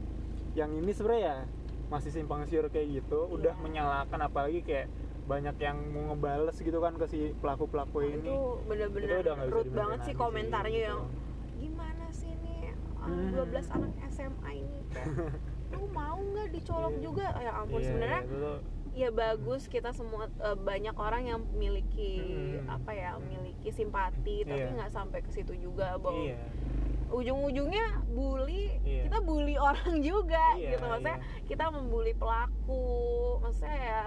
[0.55, 1.39] yang ini sebenarnya ya
[1.87, 3.61] masih simpang siur kayak gitu udah Iya.
[3.61, 4.87] menyalahkan apalagi kayak
[5.25, 9.23] banyak yang mau ngebales gitu kan ke si pelaku pelaku Nah, ini itu bener-bener Itu
[9.25, 10.87] udah rude banget sih komentarnya gitu.
[10.87, 11.01] yang
[11.57, 13.33] gimana sih nih ah, Hmm.
[13.33, 14.81] 12 anak SMA ini
[15.73, 17.03] lu mau nggak dicolok Iya.
[17.03, 18.59] juga ya ampun Iya, sebenarnya tuh
[18.95, 22.23] ya bagus kita semua eh, banyak orang yang memiliki
[22.63, 22.71] Hmm.
[22.71, 24.73] apa ya memiliki simpati tapi Iya.
[24.73, 26.39] nggak sampai ke situ juga bahwa iya
[27.11, 29.07] ujung-ujungnya bully Iya.
[29.07, 31.43] kita bully orang juga Iya, gitu maksudnya iya.
[31.45, 32.87] kita membuli pelaku
[33.39, 34.01] maksudnya ya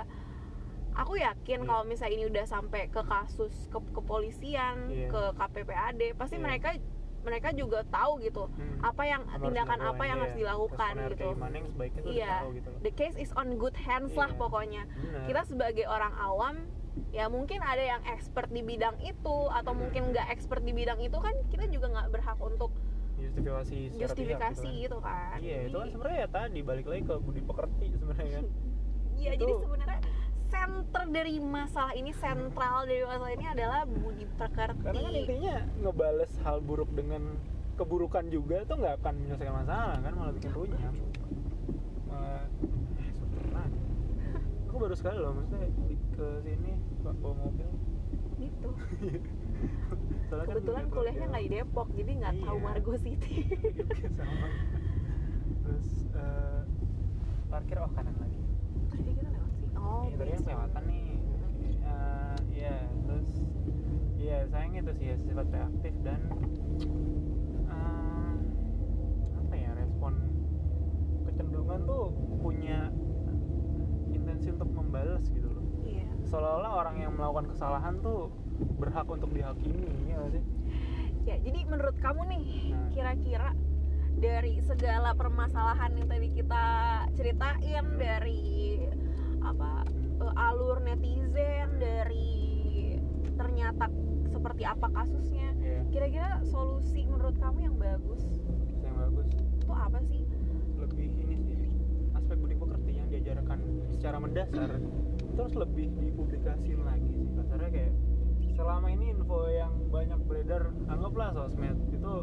[0.93, 1.67] aku yakin Iya.
[1.67, 5.07] kalau misalnya ini udah sampai ke kasus ke kepolisian Iya.
[5.07, 6.43] ke KPPAD pasti Iya.
[6.43, 6.69] mereka
[7.21, 8.79] mereka juga tahu gitu Hmm.
[8.81, 10.23] apa yang harus tindakan apa yang iya.
[10.23, 11.37] harus dilakukan gitu yang
[12.07, 14.37] iya tahu gitu the case is on good hands lah Iya.
[14.37, 15.25] pokoknya Benar.
[15.25, 16.55] kita sebagai orang awam
[17.11, 19.81] ya mungkin ada yang expert di bidang itu atau Hmm.
[19.85, 22.71] mungkin nggak expert di bidang itu kan kita juga nggak berhak untuk
[23.17, 27.15] justifikasi secara justifikasi pihak gitu kan Iya, itu kan sebenarnya ya tadi balik lagi ke
[27.17, 28.45] budi pekerti sebenarnya kan.
[29.17, 29.99] Iya, jadi sebenarnya
[30.47, 34.81] center dari masalah ini, sentral dari masalah ini adalah budi pekerti.
[34.81, 37.35] Karena kan intinya ngebales hal buruk dengan
[37.75, 40.95] keburukan juga tuh nggak akan menyelesaikan masalah kan malah bikin runyam.
[42.07, 42.43] Malah
[43.53, 43.69] eh.
[44.67, 47.69] Aku baru sekali loh maksudnya di- ke sini bawa mobil.
[48.37, 48.69] gitu.
[50.29, 52.65] Soalnya kan Kebetulan kuliahnya nggak di Depok, jadi nggak tahu Iya.
[52.65, 53.35] Margo City.
[53.73, 54.47] Juga sama.
[55.63, 56.61] Terus eh,
[57.47, 58.41] parkir oh kanan lagi.
[58.93, 59.26] Lewat sih.
[59.87, 61.05] Oh, Iya, tadi kan kelewatan nih.
[61.81, 63.29] Eh, Iya, terus
[64.17, 66.19] iya sayang itu sih ya sifat reaktif dan
[67.65, 68.33] eh,
[69.37, 70.13] apa ya respon
[71.23, 72.03] kecenderungan tuh
[72.41, 72.91] punya
[74.09, 75.63] intensi untuk membalas gitu loh.
[75.81, 76.07] Iya.
[76.25, 78.33] Seolah-olah orang yang melakukan kesalahan tuh
[78.75, 80.43] berhak untuk dihakimi ya sih?
[81.23, 82.87] Ya, jadi menurut kamu nih, Nah.
[82.89, 83.49] kira-kira
[84.17, 86.63] dari segala permasalahan yang tadi kita
[87.13, 87.99] ceritain Hmm.
[87.99, 88.81] dari
[89.53, 89.87] apa
[90.19, 92.27] eh, alur netizen, dari
[93.37, 93.87] ternyata
[94.27, 98.23] seperti apa kasusnya, Iya, kira-kira solusi menurut kamu yang bagus?
[98.83, 99.27] Yang bagus.
[99.37, 100.21] itu apa sih?
[100.77, 101.61] lebih ini sih
[102.13, 103.59] aspek budi pekerti yang diajarkan
[103.91, 104.71] secara mendasar
[105.17, 107.93] itu harus lebih dipublikasiin lagi sih kasarnya kayak
[108.57, 112.13] selama ini info yang banyak beredar anggaplah sosmed itu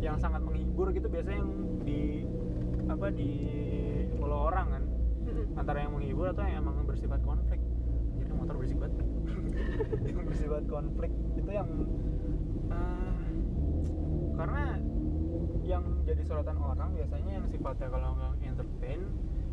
[0.00, 1.52] yang sangat menghibur gitu biasanya yang
[1.84, 2.00] di
[2.88, 3.30] apa di
[4.20, 4.83] follow orang kan
[5.54, 7.60] antara yang menghibur atau yang emang bersifat konflik.
[8.18, 9.06] Jadi motor berisik banget.
[10.06, 11.68] Yang bersifat konflik itu yang
[12.70, 13.18] ah,
[14.38, 14.78] karena
[15.64, 19.00] yang jadi sorotan orang biasanya yang sifatnya kalau nggak entertain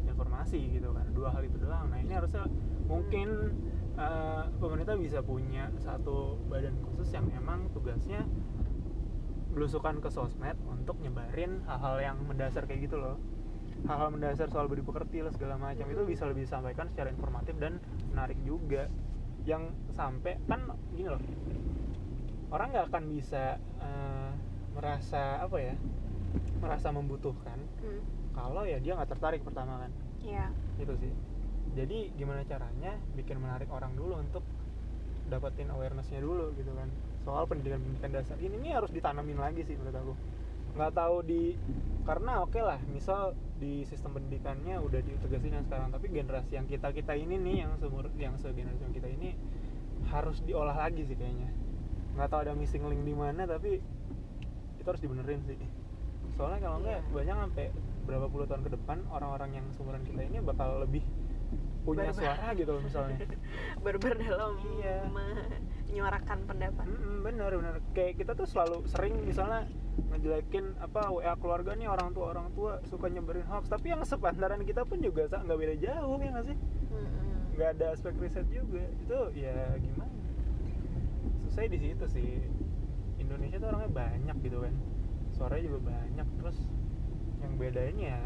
[0.06, 1.06] informasi gitu kan.
[1.16, 1.90] Dua hal itu doang.
[1.90, 2.46] Nah ini harusnya
[2.86, 3.58] mungkin
[3.98, 8.28] eh, pemerintah bisa punya satu badan khusus yang emang tugasnya
[9.52, 13.20] belusukan ke sosmed untuk nyebarin hal-hal yang mendasar kayak gitu loh
[13.88, 15.86] hal-hal mendasar soal budi pekerti lah segala macam.
[15.90, 17.82] Itu bisa lebih disampaikan secara informatif dan
[18.14, 18.86] menarik juga.
[19.46, 21.22] Yang sampai kan gini loh.
[22.52, 24.30] Orang nggak akan bisa eh,
[24.72, 25.76] merasa apa ya
[26.62, 28.02] merasa membutuhkan Hmm.
[28.38, 29.92] kalau ya dia nggak tertarik pertama kan?
[30.22, 30.54] Iya.
[30.78, 31.12] itu sih.
[31.74, 34.46] Jadi gimana caranya bikin menarik orang dulu untuk
[35.28, 36.90] dapetin awarenessnya dulu gitu kan?
[37.26, 38.38] Soal pendidikan pendidikan dasar.
[38.38, 40.14] Ini nih harus ditanamin lagi sih menurut aku
[40.76, 41.56] nggak tahu di
[42.02, 46.90] karena oke lah misal di sistem pendidikannya udah ditegasin yang sekarang tapi generasi yang kita
[46.90, 49.38] kita ini nih yang seumur yang segenerasi kita ini
[50.10, 51.54] harus diolah lagi sih kayaknya
[52.18, 53.78] nggak tahu ada missing link di mana tapi
[54.82, 55.56] itu harus dibenerin sih
[56.34, 57.14] soalnya kalau enggak Iya.
[57.14, 57.66] banyak sampai
[58.10, 61.06] berapa puluh tahun ke depan orang-orang yang seumuran kita ini bakal lebih
[61.82, 62.16] punya Barbar.
[62.16, 63.18] suara gitu loh misalnya.
[63.84, 64.98] Berber dalam Iya.
[65.10, 66.86] menyuarakan pendapat.
[66.86, 69.66] Mm-mm, bener bener kayak kita tuh selalu sering misalnya
[70.14, 73.68] ngejelekin apa WA keluarga nih orang tua orang tua suka nyebarin hoax.
[73.68, 76.58] Tapi yang sepantaran kita pun juga nggak beda jauh ya nggak sih?
[77.58, 78.86] Nggak ada aspek riset juga.
[79.02, 80.14] Itu ya gimana?
[81.44, 82.30] Susah di situ sih.
[83.18, 84.74] Indonesia tuh orangnya banyak gitu kan.
[85.34, 86.28] Suaranya juga banyak.
[86.40, 86.58] Terus
[87.42, 88.22] yang bedain ya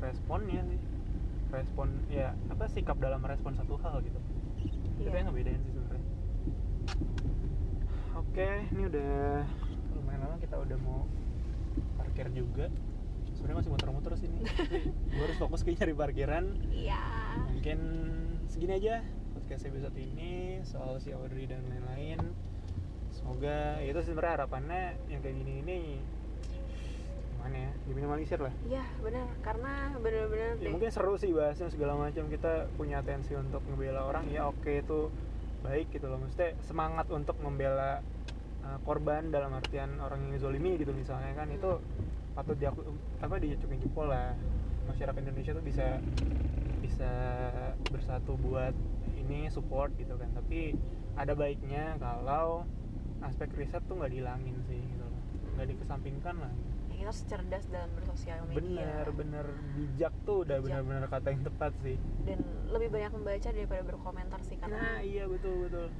[0.00, 0.80] responnya sih
[1.50, 4.20] respon ya apa sikap dalam respon satu hal gitu.
[4.96, 5.20] Itu Iya.
[5.20, 6.04] yang ngebedain sih sebenarnya.
[8.14, 9.42] Oke ini udah
[9.94, 11.06] lumayan lama kita udah mau
[11.98, 12.70] parkir juga.
[13.34, 14.38] Sebenarnya masih muter-muter sini
[15.10, 16.44] gue harus fokus ke nyari parkiran.
[16.70, 17.02] Iya.
[17.50, 17.78] mungkin
[18.46, 19.02] segini aja
[19.34, 22.22] podcast episode ini soal si Audrey dan lain-lain.
[23.10, 25.78] Semoga ya itu sebenarnya harapannya yang kayak gini ini
[27.44, 27.72] gimana ya?
[27.84, 28.54] Diminimalisir lah.
[28.64, 29.28] Iya, benar.
[29.44, 30.72] Karena benar-benar ya deh.
[30.72, 32.24] mungkin seru sih bahasnya segala macam.
[32.32, 34.24] Kita punya atensi untuk ngebela orang.
[34.32, 35.12] Ya oke itu
[35.60, 36.16] baik gitu loh.
[36.24, 38.00] Maksudnya semangat untuk membela
[38.64, 41.52] uh, korban dalam artian orang yang dizolimi gitu misalnya kan.
[41.52, 41.84] Itu
[42.32, 44.32] patut di apa diacukin jempol lah.
[44.88, 46.00] Masyarakat Indonesia tuh bisa
[46.80, 47.12] bisa
[47.92, 48.72] bersatu buat
[49.20, 50.32] ini support gitu kan.
[50.32, 50.72] Tapi
[51.20, 52.64] ada baiknya kalau
[53.20, 55.20] aspek riset tuh nggak dihilangin sih gitu loh.
[55.60, 56.54] Nggak dikesampingkan lah
[56.94, 58.86] Ya, kita harus cerdas dalam bersosial media.
[58.86, 59.46] bener bener.
[59.74, 61.98] Bijak tuh udah bener-bener kata yang tepat sih.
[62.22, 62.38] Dan
[62.70, 65.90] lebih banyak membaca daripada berkomentar sih karena nah iya betul betul.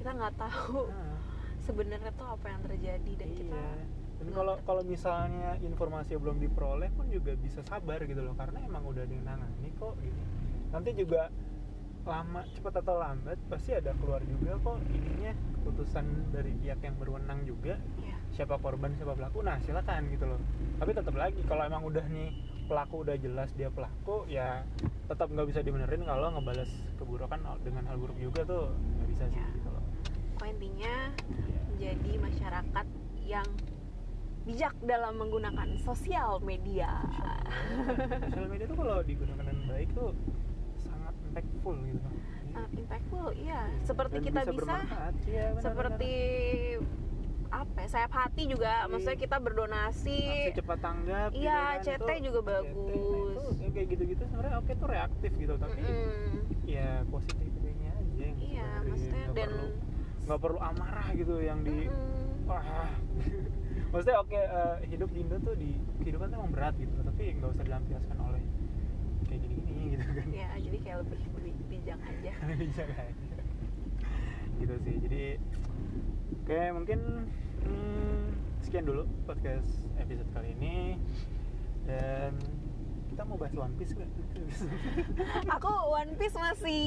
[0.00, 1.20] Kita nggak tahu nah,
[1.60, 3.72] sebenarnya tuh apa yang terjadi dan kita iya
[4.14, 8.62] dan nggak kalau kalau misalnya informasi belum diperoleh pun juga bisa sabar gitu loh karena
[8.64, 10.22] emang udah ada yang nangani kok gitu.
[10.72, 11.28] Nanti juga
[12.04, 17.44] lama cepat atau lambat pasti ada keluar juga kok ininya keputusan dari pihak yang berwenang
[17.44, 17.76] juga.
[18.00, 20.40] Ya siapa korban siapa pelaku nah silakan gitu loh
[20.76, 24.66] tapi tetap lagi kalau emang udah nih pelaku udah jelas dia pelaku ya
[25.06, 29.38] tetap nggak bisa dibenerin kalau ngebales keburukan dengan hal buruk juga tuh nggak bisa sih
[29.38, 29.46] Ya.
[29.52, 29.84] gitu loh
[30.34, 30.94] pokoknya intinya
[31.30, 31.60] Iya.
[31.70, 32.86] menjadi masyarakat
[33.24, 33.48] yang
[34.44, 37.00] bijak dalam menggunakan sosial media
[38.28, 40.10] sosial media tuh kalau digunakan dengan baik tuh
[40.76, 42.08] sangat impactful gitu.
[42.54, 45.14] Uh, impactful iya seperti Dan kita bisa, bermanfaat.
[45.24, 46.12] Iya, benar, seperti
[47.54, 48.90] apa ya, sayap hati juga Iya.
[48.90, 53.06] maksudnya kita berdonasi Aksi cepat tanggap gitu Iya, kan, CT itu- juga CT, bagus.
[53.06, 56.34] nah, itu kayak gitu-gitu sebenarnya oke tuh reaktif gitu tapi Mm-mm.
[56.66, 59.66] ya positifnya aja yang iya maksudnya nggak dan perlu
[60.24, 62.42] nggak perlu amarah gitu yang di Mm-mm.
[62.44, 62.90] wah
[63.94, 67.50] maksudnya oke eh, hidup di Indo tuh di kehidupan tuh emang berat gitu tapi nggak
[67.52, 68.42] usah dilampiaskan oleh
[69.24, 72.32] kayak gini-gini gitu kan ya jadi kayak lebih lebih bijak aja
[72.66, 73.36] bisa aja
[74.54, 75.24] gitu sih jadi
[76.34, 77.00] oke mungkin
[77.62, 78.22] hmm,
[78.60, 79.70] sekian dulu podcast
[80.02, 80.98] episode kali ini
[81.86, 82.34] dan
[83.14, 84.10] kita mau bahas One Piece nggak?
[85.54, 86.82] aku One Piece masih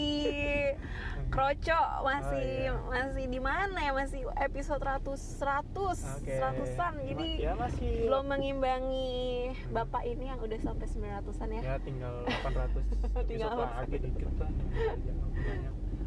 [1.33, 2.91] kroco masih Oh, iya.
[2.91, 6.35] masih di mana ya masih episode ratus seratus Oke.
[6.35, 12.13] seratusan jadi ya masih belum mengimbangi bapak ini yang udah sampai 900an ya ya tinggal
[12.43, 12.83] 800
[13.31, 14.51] Tinggal lagi dikit lah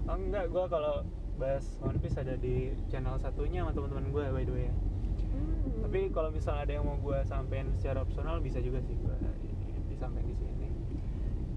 [0.05, 0.94] oh enggak gua kalau
[1.41, 2.55] bahas One Piece ada di
[2.86, 4.66] channel satunya sama teman-teman gue by the way.
[4.66, 4.74] Ya
[5.30, 5.84] Hmm.
[5.84, 9.14] tapi kalau misalnya ada yang mau gue sampein secara opsional bisa juga sih gue
[9.88, 10.68] disampaikan di sini.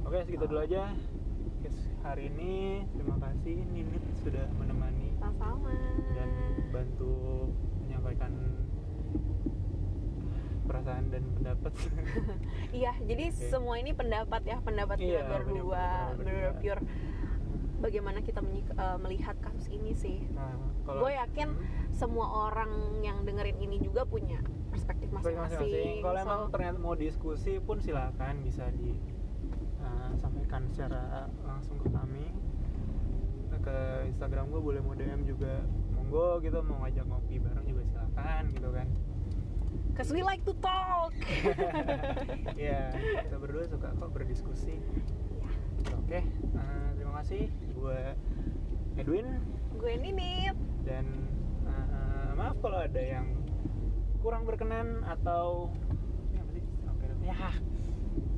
[0.04, 0.94] Oke segitu dulu aja.
[2.02, 2.54] Hari ini
[2.92, 3.64] terima kasih.
[3.66, 5.72] Ninit sudah menemani sama-sama.
[6.12, 6.30] dan
[6.70, 7.48] bantu
[7.82, 8.32] menyampaikan
[10.64, 11.72] perasaan dan pendapat.
[12.74, 13.48] Iya jadi Oke.
[13.48, 15.86] semua ini pendapat ya pendapat kita Iya, berdua.
[16.18, 16.52] bener berdua.
[16.60, 16.82] pure
[17.84, 20.24] bagaimana kita eh, melihat kasus ini sih.
[20.32, 20.56] Nah,
[20.88, 21.92] kalau gue yakin Hmm.
[21.92, 24.40] semua orang yang dengerin ini juga punya
[24.72, 28.96] perspektif masing-masing Kalau emang So, ternyata mau diskusi pun silakan bisa di
[29.78, 32.32] uh, sampaikan secara langsung ke kami.
[33.64, 35.62] Ke Instagram gue boleh mau DM juga.
[35.94, 38.88] Monggo gitu mau ngajak ngopi bareng juga silakan gitu kan.
[39.94, 41.14] Cause we like to talk.
[42.58, 44.82] ya kita berdua suka kok berdiskusi.
[46.04, 46.24] Oke uh,
[46.58, 46.83] terima
[47.24, 48.02] kasih gue
[49.00, 49.40] Edwin
[49.80, 50.60] Gue Ninip.
[50.84, 51.08] dan
[51.64, 53.32] uh, maaf kalau ada yang
[54.20, 55.72] kurang berkenan atau
[56.36, 57.36] ini apa sih Oke, ya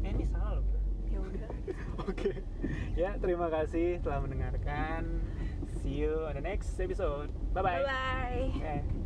[0.05, 0.77] eh, ini salah loh gitu.
[1.09, 1.49] Ya udah.
[2.13, 2.31] oke
[2.93, 5.17] ya terima kasih telah mendengarkan
[5.81, 8.45] see you on the next episode bye bye, Bye bye.
[8.53, 9.04] Oke.